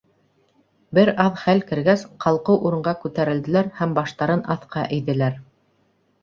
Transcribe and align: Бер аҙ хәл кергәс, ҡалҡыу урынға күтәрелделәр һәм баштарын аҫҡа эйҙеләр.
Бер 0.97 1.09
аҙ 1.25 1.35
хәл 1.41 1.61
кергәс, 1.71 2.05
ҡалҡыу 2.25 2.57
урынға 2.69 2.95
күтәрелделәр 3.05 3.71
һәм 3.83 3.95
баштарын 3.99 4.43
аҫҡа 4.57 4.89
эйҙеләр. 4.99 5.39